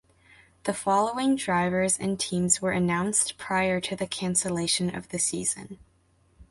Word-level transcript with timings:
The 0.63 0.73
following 0.73 1.35
drivers 1.35 1.95
and 1.99 2.19
teams 2.19 2.59
were 2.59 2.71
announced 2.71 3.37
prior 3.37 3.79
to 3.81 3.95
the 3.95 4.07
cancellation 4.07 4.95
of 4.95 5.09
the 5.09 5.19
season. 5.19 5.77